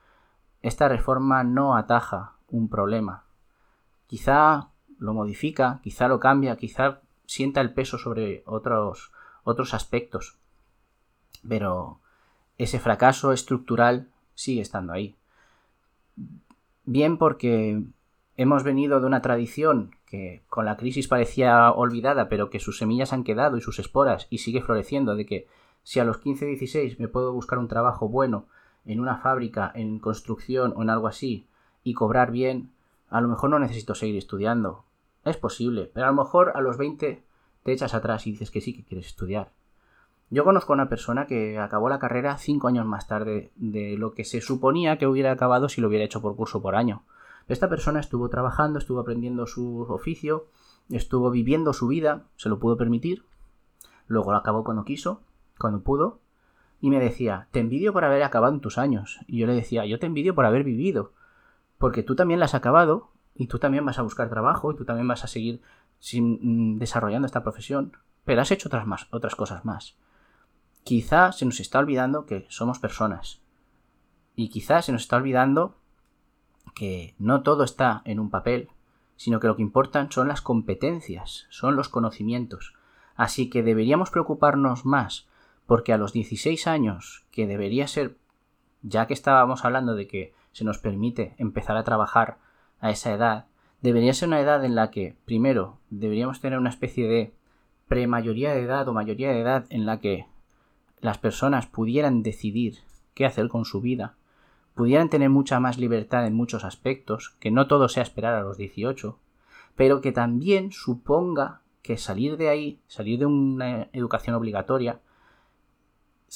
esta 0.63 0.89
reforma 0.89 1.45
no 1.45 1.77
ataja 1.77 2.33
un 2.49 2.69
problema. 2.69 3.25
Quizá 4.07 4.69
lo 4.99 5.15
modifica, 5.15 5.81
quizá 5.83 6.09
lo 6.09 6.19
cambia, 6.19 6.57
quizá 6.57 7.01
sienta 7.27 7.61
el 7.61 7.73
peso 7.73 7.99
sobre 7.99 8.43
otros, 8.47 9.13
otros 9.45 9.75
aspectos. 9.75 10.39
Pero 11.47 12.01
ese 12.57 12.81
fracaso 12.81 13.33
estructural 13.33 14.09
sigue 14.35 14.61
estando 14.61 14.93
ahí. 14.93 15.15
Bien 16.85 17.19
porque 17.19 17.83
hemos 18.37 18.63
venido 18.63 19.01
de 19.01 19.07
una 19.07 19.21
tradición 19.21 19.95
que 20.07 20.43
con 20.49 20.65
la 20.65 20.77
crisis 20.77 21.07
parecía 21.07 21.71
olvidada, 21.71 22.29
pero 22.29 22.51
que 22.51 22.61
sus 22.61 22.79
semillas 22.79 23.13
han 23.13 23.25
quedado 23.25 23.57
y 23.57 23.61
sus 23.61 23.79
esporas 23.79 24.27
y 24.31 24.39
sigue 24.39 24.63
floreciendo, 24.63 25.15
de 25.15 25.27
que 25.27 25.47
si 25.89 26.01
a 26.01 26.05
los 26.05 26.23
15-16 26.23 26.99
me 26.99 27.09
puedo 27.09 27.33
buscar 27.33 27.59
un 27.59 27.67
trabajo 27.67 28.11
bueno 28.11 28.45
en 28.85 29.01
una 29.01 29.17
fábrica, 29.17 29.73
en 29.75 30.01
construcción 30.01 30.75
o 30.77 30.83
en 30.83 30.91
algo 30.91 31.07
así, 31.07 31.47
y 31.83 31.95
cobrar 31.95 32.31
bien, 32.31 32.69
a 33.09 33.23
lo 33.23 33.29
mejor 33.29 33.49
no 33.49 33.59
necesito 33.59 33.95
seguir 33.95 34.19
estudiando. 34.19 34.85
Es 35.25 35.39
posible, 35.39 35.91
pero 35.95 36.05
a 36.05 36.11
lo 36.11 36.23
mejor 36.23 36.53
a 36.55 36.61
los 36.61 36.77
20 36.77 37.23
te 37.63 37.73
echas 37.73 37.95
atrás 37.95 38.27
y 38.27 38.33
dices 38.33 38.51
que 38.51 38.61
sí 38.61 38.75
que 38.75 38.85
quieres 38.85 39.07
estudiar. 39.07 39.51
Yo 40.29 40.45
conozco 40.45 40.75
a 40.75 40.77
una 40.77 40.91
persona 40.91 41.27
que 41.27 41.59
acabó 41.59 41.89
la 41.89 41.99
carrera 41.99 42.37
cinco 42.37 42.69
años 42.69 42.85
más 42.85 43.09
tarde 43.09 43.51
de 43.57 43.97
lo 43.97 44.13
que 44.13 44.27
se 44.27 44.43
suponía 44.43 44.99
que 44.99 45.07
hubiera 45.07 45.33
acabado 45.33 45.71
si 45.71 45.81
lo 45.81 45.89
hubiera 45.89 46.05
hecho 46.05 46.21
por 46.21 46.37
curso 46.37 46.61
por 46.61 46.77
año. 46.77 47.03
Esta 47.49 47.71
persona 47.71 48.01
estuvo 48.01 48.29
trabajando, 48.29 48.79
estuvo 48.79 49.01
aprendiendo 49.01 49.47
su 49.47 49.87
oficio, 49.89 50.49
estuvo 50.91 51.31
viviendo 51.31 51.73
su 51.73 51.89
vida, 51.89 52.25
se 52.37 52.51
lo 52.51 52.59
pudo 52.59 52.77
permitir, 52.77 53.25
luego 54.07 54.33
lo 54.33 54.37
acabó 54.37 54.65
cuando 54.65 54.85
quiso, 54.85 55.23
cuando 55.59 55.83
pudo, 55.83 56.21
y 56.81 56.91
me 56.91 57.01
decía, 57.01 57.49
te 57.51 57.61
envidio 57.61 57.93
por 57.93 58.05
haber 58.05 58.23
acabado 58.23 58.55
en 58.55 58.61
tus 58.61 58.79
años. 58.79 59.21
Y 59.27 59.39
yo 59.39 59.47
le 59.47 59.55
decía, 59.55 59.85
yo 59.85 59.99
te 59.99 60.07
envidio 60.07 60.35
por 60.35 60.47
haber 60.47 60.65
vivido, 60.65 61.13
porque 61.79 62.03
tú 62.03 62.15
también 62.15 62.41
la 62.41 62.47
has 62.47 62.55
acabado 62.55 63.11
y 63.35 63.47
tú 63.47 63.59
también 63.59 63.85
vas 63.85 63.99
a 63.99 64.03
buscar 64.03 64.29
trabajo 64.29 64.73
y 64.73 64.77
tú 64.77 64.85
también 64.85 65.09
vas 65.09 65.25
a 65.25 65.29
seguir 65.29 65.61
sin, 65.99 66.39
mm, 66.75 66.79
desarrollando 66.79 67.27
esta 67.27 67.43
profesión, 67.43 67.97
pero 68.25 68.41
has 68.41 68.51
hecho 68.51 68.69
otras, 68.69 68.87
más, 68.87 69.09
otras 69.11 69.35
cosas 69.35 69.65
más. 69.65 69.97
Quizá 70.85 71.33
se 71.33 71.45
nos 71.45 71.61
está 71.61 71.79
olvidando 71.79 72.27
que 72.27 72.47
somos 72.49 72.79
personas. 72.79 73.41
Y 74.37 74.49
quizá 74.49 74.83
se 74.83 74.93
nos 74.93 75.03
está 75.03 75.17
olvidando 75.17 75.77
que 76.75 77.15
no 77.19 77.43
todo 77.43 77.65
está 77.65 78.03
en 78.05 78.21
un 78.21 78.31
papel, 78.31 78.69
sino 79.17 79.41
que 79.41 79.49
lo 79.49 79.57
que 79.57 79.63
importan 79.63 80.13
son 80.13 80.29
las 80.29 80.41
competencias, 80.41 81.47
son 81.51 81.75
los 81.75 81.89
conocimientos. 81.89 82.75
Así 83.17 83.51
que 83.51 83.65
deberíamos 83.65 84.11
preocuparnos 84.11 84.87
más 84.87 85.28
porque 85.69 85.93
a 85.93 85.99
los 85.99 86.15
16 86.15 86.67
años, 86.67 87.27
que 87.31 87.47
debería 87.47 87.87
ser, 87.89 88.17
ya 88.81 89.07
que 89.07 89.13
estábamos 89.13 89.67
hablando 89.67 89.95
de 89.95 90.09
que 90.09 90.33
se 90.53 90.65
nos 90.65 90.79
permite 90.79 91.35
empezar 91.37 91.77
a 91.77 91.85
trabajar 91.85 92.39
a 92.81 92.91
esa 92.91 93.13
edad, 93.13 93.49
debería 93.83 94.15
ser 94.15 94.29
una 94.29 94.41
edad 94.41 94.65
en 94.65 94.75
la 94.75 94.91
que, 94.91 95.19
primero, 95.27 95.79
deberíamos 95.91 96.41
tener 96.41 96.59
una 96.59 96.71
especie 96.71 97.07
de 97.07 97.35
premayoría 97.87 98.55
de 98.55 98.63
edad 98.63 98.89
o 98.89 98.95
mayoría 98.95 99.29
de 99.29 99.41
edad 99.41 99.67
en 99.69 99.85
la 99.85 100.01
que 100.01 100.25
las 101.01 101.19
personas 101.19 101.67
pudieran 101.67 102.23
decidir 102.23 102.79
qué 103.13 103.27
hacer 103.27 103.49
con 103.49 103.67
su 103.67 103.83
vida, 103.83 104.15
pudieran 104.75 105.11
tener 105.11 105.29
mucha 105.29 105.61
más 105.61 105.77
libertad 105.77 106.27
en 106.27 106.33
muchos 106.33 106.65
aspectos, 106.65 107.37
que 107.41 107.51
no 107.51 107.67
todo 107.67 107.91
sea 107.91 108.05
esperar 108.05 108.33
a 108.37 108.43
los 108.43 108.57
18, 108.57 109.19
pero 109.77 110.01
que 110.01 110.13
también 110.13 110.73
suponga 110.73 111.61
que 111.83 111.99
salir 111.99 112.39
de 112.39 112.49
ahí, 112.49 112.81
salir 112.87 113.19
de 113.19 113.27
una 113.27 113.89
educación 113.93 114.35
obligatoria, 114.35 115.03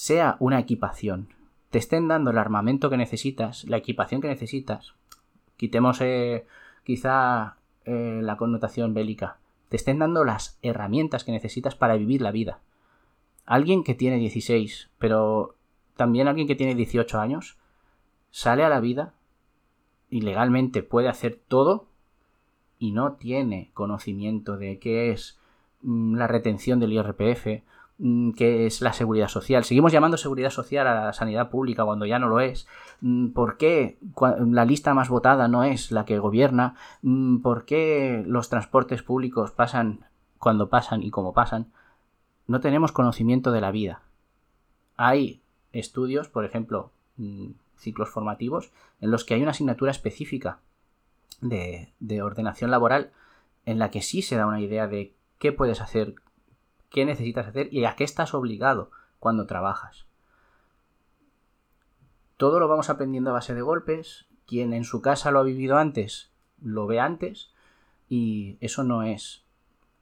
sea 0.02 0.36
una 0.40 0.58
equipación. 0.58 1.28
Te 1.70 1.78
estén 1.78 2.08
dando 2.08 2.30
el 2.30 2.38
armamento 2.38 2.90
que 2.90 2.96
necesitas, 2.96 3.64
la 3.64 3.76
equipación 3.76 4.20
que 4.20 4.28
necesitas. 4.28 4.94
Quitemos 5.56 6.00
eh, 6.00 6.46
quizá 6.84 7.56
eh, 7.84 8.20
la 8.22 8.36
connotación 8.36 8.94
bélica. 8.94 9.38
Te 9.68 9.76
estén 9.76 9.98
dando 9.98 10.24
las 10.24 10.58
herramientas 10.62 11.24
que 11.24 11.32
necesitas 11.32 11.74
para 11.74 11.96
vivir 11.96 12.20
la 12.20 12.32
vida 12.32 12.60
alguien 13.44 13.84
que 13.84 13.94
tiene 13.94 14.18
16, 14.18 14.90
pero 14.98 15.56
también 15.96 16.28
alguien 16.28 16.46
que 16.46 16.54
tiene 16.54 16.74
18 16.74 17.20
años, 17.20 17.58
sale 18.30 18.64
a 18.64 18.68
la 18.68 18.80
vida 18.80 19.14
y 20.10 20.20
legalmente 20.20 20.82
puede 20.82 21.08
hacer 21.08 21.38
todo 21.48 21.86
y 22.78 22.92
no 22.92 23.14
tiene 23.14 23.70
conocimiento 23.74 24.56
de 24.56 24.78
qué 24.78 25.10
es 25.10 25.38
mm, 25.82 26.16
la 26.16 26.26
retención 26.26 26.80
del 26.80 26.92
IRPF, 26.92 27.62
mm, 28.02 28.32
qué 28.32 28.66
es 28.66 28.82
la 28.82 28.92
seguridad 28.92 29.28
social. 29.28 29.64
Seguimos 29.64 29.92
llamando 29.92 30.18
seguridad 30.18 30.50
social 30.50 30.86
a 30.86 31.06
la 31.06 31.12
sanidad 31.14 31.48
pública 31.48 31.84
cuando 31.84 32.04
ya 32.04 32.18
no 32.18 32.28
lo 32.28 32.40
es. 32.40 32.68
Mm, 33.00 33.28
¿Por 33.28 33.56
qué 33.56 33.98
la 34.50 34.66
lista 34.66 34.92
más 34.92 35.08
votada 35.08 35.48
no 35.48 35.64
es 35.64 35.90
la 35.90 36.04
que 36.04 36.18
gobierna? 36.18 36.74
¿Por 37.42 37.64
qué 37.64 38.22
los 38.26 38.50
transportes 38.50 39.02
públicos 39.02 39.50
pasan 39.52 40.00
cuando 40.38 40.68
pasan 40.68 41.02
y 41.02 41.10
como 41.10 41.32
pasan? 41.32 41.72
no 42.46 42.60
tenemos 42.60 42.92
conocimiento 42.92 43.52
de 43.52 43.60
la 43.60 43.70
vida. 43.70 44.02
Hay 44.96 45.40
estudios, 45.72 46.28
por 46.28 46.44
ejemplo, 46.44 46.90
mm, 47.16 47.52
ciclos 47.76 48.10
formativos, 48.10 48.70
en 49.00 49.10
los 49.10 49.24
que 49.24 49.34
hay 49.34 49.42
una 49.42 49.52
asignatura 49.52 49.90
específica 49.90 50.58
de, 51.40 51.92
de 52.00 52.22
ordenación 52.22 52.70
laboral 52.70 53.10
en 53.64 53.78
la 53.78 53.90
que 53.90 54.02
sí 54.02 54.22
se 54.22 54.36
da 54.36 54.46
una 54.46 54.60
idea 54.60 54.86
de 54.86 55.14
qué 55.38 55.52
puedes 55.52 55.80
hacer, 55.80 56.14
qué 56.92 57.04
necesitas 57.04 57.48
hacer 57.48 57.72
y 57.72 57.84
a 57.84 57.96
qué 57.96 58.04
estás 58.04 58.34
obligado 58.34 58.90
cuando 59.18 59.46
trabajas. 59.46 60.06
Todo 62.36 62.58
lo 62.60 62.68
vamos 62.68 62.90
aprendiendo 62.90 63.30
a 63.30 63.34
base 63.34 63.54
de 63.54 63.62
golpes. 63.62 64.26
Quien 64.46 64.72
en 64.72 64.84
su 64.84 65.00
casa 65.00 65.30
lo 65.30 65.38
ha 65.38 65.44
vivido 65.44 65.78
antes, 65.78 66.32
lo 66.60 66.86
ve 66.86 67.00
antes. 67.00 67.52
Y 68.08 68.58
eso 68.60 68.84
no 68.84 69.02
es 69.02 69.44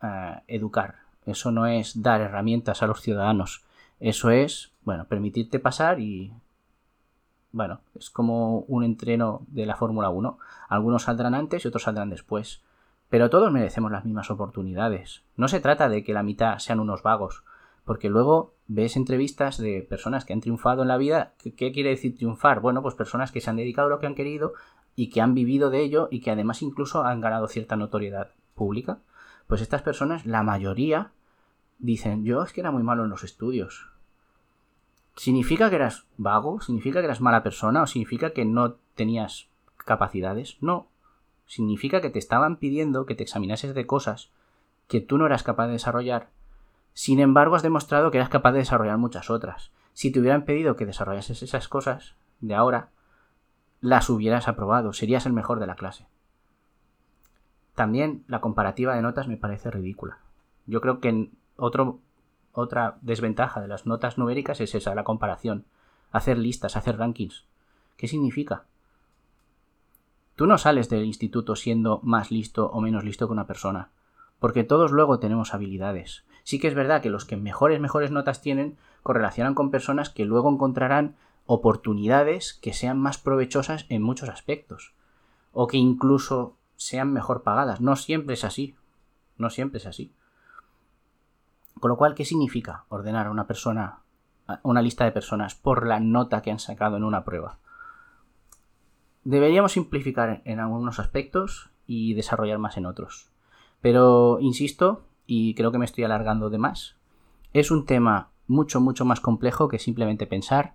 eh, 0.03 0.41
educar. 0.47 0.97
Eso 1.27 1.51
no 1.51 1.67
es 1.67 2.03
dar 2.03 2.21
herramientas 2.21 2.83
a 2.83 2.87
los 2.87 3.03
ciudadanos. 3.03 3.65
Eso 4.01 4.31
es, 4.31 4.73
bueno, 4.83 5.05
permitirte 5.07 5.59
pasar 5.59 6.01
y... 6.01 6.33
Bueno, 7.53 7.81
es 7.95 8.11
como 8.11 8.61
un 8.61 8.85
entreno 8.85 9.43
de 9.49 9.67
la 9.67 9.77
Fórmula 9.77 10.09
1. 10.09 10.39
Algunos 10.69 11.03
saldrán 11.03 11.35
antes 11.35 11.65
y 11.65 11.69
otros 11.69 11.83
saldrán 11.83 12.09
después. 12.09 12.63
Pero 13.11 13.29
todos 13.29 13.53
merecemos 13.53 13.93
las 13.93 14.05
mismas 14.05 14.31
oportunidades. 14.31 15.23
No 15.37 15.49
se 15.49 15.61
trata 15.61 15.89
de 15.89 16.05
que 16.05 16.15
la 16.15 16.23
mitad 16.23 16.59
sean 16.59 16.81
unos 16.81 17.03
vagos, 17.03 17.45
porque 17.85 18.09
luego 18.09 18.55
ves 18.69 18.97
entrevistas 18.97 19.59
de 19.59 19.83
personas 19.83 20.25
que 20.25 20.33
han 20.33 20.41
triunfado 20.41 20.83
en 20.83 20.89
la 20.89 20.97
vida. 20.97 21.35
¿Qué 21.39 21.73
quiere 21.73 21.91
decir 21.91 22.17
triunfar? 22.17 22.61
Bueno, 22.61 22.83
pues 22.83 22.95
personas 22.95 23.33
que 23.33 23.41
se 23.41 23.51
han 23.51 23.57
dedicado 23.57 23.89
a 23.89 23.91
lo 23.91 23.99
que 23.99 24.07
han 24.07 24.15
querido 24.15 24.55
y 24.95 25.11
que 25.11 25.21
han 25.21 25.35
vivido 25.35 25.71
de 25.71 25.81
ello 25.81 26.09
y 26.11 26.21
que 26.21 26.31
además 26.31 26.63
incluso 26.63 27.05
han 27.05 27.21
ganado 27.21 27.49
cierta 27.49 27.77
notoriedad 27.77 28.31
pública. 28.55 29.01
Pues 29.49 29.61
estas 29.61 29.83
personas, 29.83 30.25
la 30.25 30.45
mayoría, 30.45 31.11
dicen, 31.81 32.25
yo 32.25 32.45
es 32.45 32.53
que 32.53 32.61
era 32.61 32.71
muy 32.71 32.85
malo 32.85 33.03
en 33.03 33.11
los 33.11 33.25
estudios. 33.25 33.89
¿Significa 35.17 35.69
que 35.69 35.77
eras 35.77 36.07
vago? 36.17 36.61
¿Significa 36.61 37.01
que 37.01 37.07
eras 37.07 37.21
mala 37.21 37.43
persona? 37.43 37.83
¿O 37.83 37.87
significa 37.87 38.31
que 38.31 38.45
no 38.45 38.77
tenías 38.95 39.49
capacidades? 39.77 40.59
No. 40.61 40.87
Significa 41.51 42.01
que 42.01 42.11
te 42.11 42.21
estaban 42.21 42.59
pidiendo 42.59 43.07
que 43.07 43.17
te 43.17 43.25
examinases 43.25 43.75
de 43.75 43.85
cosas 43.85 44.31
que 44.87 45.01
tú 45.01 45.19
no 45.19 45.27
eras 45.27 45.43
capaz 45.43 45.67
de 45.67 45.73
desarrollar. 45.73 46.29
Sin 46.93 47.19
embargo, 47.19 47.57
has 47.57 47.65
demostrado 47.65 48.13
que 48.13 48.19
eras 48.19 48.29
capaz 48.29 48.53
de 48.53 48.61
desarrollar 48.61 48.99
muchas 48.99 49.31
otras. 49.31 49.73
Si 49.93 50.13
te 50.13 50.21
hubieran 50.21 50.45
pedido 50.45 50.77
que 50.77 50.87
desarrollases 50.87 51.43
esas 51.43 51.67
cosas 51.67 52.15
de 52.39 52.55
ahora, 52.55 52.91
las 53.81 54.09
hubieras 54.11 54.47
aprobado, 54.47 54.93
serías 54.93 55.27
el 55.27 55.33
mejor 55.33 55.59
de 55.59 55.67
la 55.67 55.75
clase. 55.75 56.07
También 57.75 58.23
la 58.29 58.41
comparativa 58.41 58.95
de 58.95 59.03
notas 59.03 59.27
me 59.27 59.37
parece 59.37 59.73
ridícula. 59.73 60.19
Yo 60.67 60.81
creo 60.81 61.01
que 61.01 61.31
otra 61.57 62.99
desventaja 63.01 63.61
de 63.61 63.67
las 63.67 63.87
notas 63.87 64.19
numéricas 64.19 64.61
es 64.61 64.77
esa, 64.77 64.95
la 64.95 65.03
comparación. 65.03 65.65
Hacer 66.13 66.39
listas, 66.39 66.77
hacer 66.77 66.97
rankings. 66.97 67.45
¿Qué 67.97 68.07
significa? 68.07 68.67
Tú 70.41 70.47
no 70.47 70.57
sales 70.57 70.89
del 70.89 71.05
instituto 71.05 71.55
siendo 71.55 72.01
más 72.03 72.31
listo 72.31 72.71
o 72.71 72.81
menos 72.81 73.05
listo 73.05 73.27
que 73.27 73.33
una 73.35 73.47
persona, 73.47 73.91
porque 74.39 74.65
todos 74.65 74.91
luego 74.91 75.19
tenemos 75.19 75.53
habilidades. 75.53 76.25
Sí 76.45 76.59
que 76.59 76.69
es 76.69 76.75
verdad 76.75 77.03
que 77.03 77.11
los 77.11 77.27
que 77.27 77.37
mejores, 77.37 77.79
mejores 77.79 78.11
notas 78.11 78.41
tienen 78.41 78.79
correlacionan 79.03 79.53
con 79.55 79.71
personas 79.71 80.09
que 80.09 80.25
luego 80.25 80.49
encontrarán 80.49 81.15
oportunidades 81.45 82.55
que 82.55 82.73
sean 82.73 82.99
más 82.99 83.19
provechosas 83.19 83.85
en 83.91 84.01
muchos 84.01 84.31
aspectos, 84.31 84.95
o 85.53 85.67
que 85.67 85.77
incluso 85.77 86.57
sean 86.75 87.13
mejor 87.13 87.43
pagadas. 87.43 87.83
No 87.83 87.95
siempre 87.97 88.33
es 88.33 88.45
así. 88.45 88.75
No 89.37 89.51
siempre 89.51 89.77
es 89.77 89.85
así. 89.85 90.11
Con 91.81 91.91
lo 91.91 91.99
cual, 91.99 92.15
¿qué 92.15 92.25
significa 92.25 92.87
ordenar 92.89 93.27
a 93.27 93.31
una 93.31 93.47
persona, 93.47 93.99
una 94.63 94.81
lista 94.81 95.05
de 95.05 95.13
personas 95.13 95.55
por 95.55 95.87
la 95.87 96.01
nota 96.01 96.41
que 96.41 96.51
han 96.51 96.61
sacado 96.61 96.97
en 96.97 97.05
una 97.05 97.25
prueba? 97.25 97.59
Deberíamos 99.25 99.73
simplificar 99.73 100.43
en 100.45 100.61
algunos 100.61 100.99
aspectos 100.99 101.71
y 101.87 102.15
desarrollar 102.15 102.59
más 102.59 102.77
en 102.77 102.87
otros. 102.87 103.31
Pero, 103.81 104.39
insisto, 104.41 105.03
y 105.27 105.55
creo 105.55 105.73
que 105.73 105.79
me 105.79 105.85
estoy 105.85 106.05
alargando 106.05 106.51
de 106.51 106.59
más, 106.59 106.97
es 107.53 107.71
un 107.71 107.87
tema 107.87 108.31
mucho, 108.47 108.81
mucho 108.81 109.05
más 109.05 109.21
complejo 109.21 109.69
que 109.69 109.79
simplemente 109.79 110.27
pensar 110.27 110.75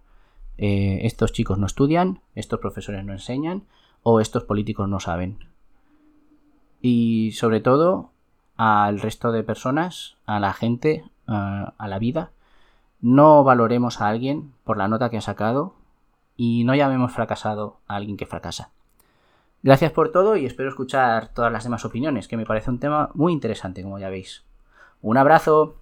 eh, 0.57 0.99
estos 1.03 1.33
chicos 1.33 1.57
no 1.57 1.65
estudian, 1.65 2.21
estos 2.35 2.59
profesores 2.59 3.03
no 3.03 3.13
enseñan 3.13 3.63
o 4.03 4.19
estos 4.19 4.43
políticos 4.43 4.87
no 4.87 4.99
saben. 4.99 5.39
Y 6.81 7.31
sobre 7.33 7.59
todo 7.59 8.11
al 8.55 9.01
resto 9.01 9.31
de 9.31 9.43
personas, 9.43 10.15
a 10.25 10.39
la 10.39 10.53
gente, 10.53 11.03
a, 11.27 11.73
a 11.77 11.87
la 11.87 11.99
vida, 11.99 12.31
no 13.01 13.43
valoremos 13.43 13.99
a 13.99 14.07
alguien 14.07 14.53
por 14.63 14.77
la 14.77 14.87
nota 14.87 15.09
que 15.09 15.17
ha 15.17 15.21
sacado 15.21 15.73
y 16.35 16.63
no 16.63 16.75
llamemos 16.75 17.11
fracasado 17.11 17.79
a 17.87 17.95
alguien 17.95 18.17
que 18.17 18.25
fracasa. 18.25 18.71
Gracias 19.63 19.91
por 19.91 20.11
todo 20.11 20.35
y 20.35 20.45
espero 20.45 20.69
escuchar 20.69 21.29
todas 21.29 21.51
las 21.51 21.63
demás 21.63 21.85
opiniones, 21.85 22.27
que 22.27 22.37
me 22.37 22.45
parece 22.45 22.69
un 22.69 22.79
tema 22.79 23.09
muy 23.13 23.33
interesante, 23.33 23.81
como 23.81 23.97
ya 23.97 24.09
veis. 24.09 24.43
Un 25.01 25.17
abrazo. 25.17 25.77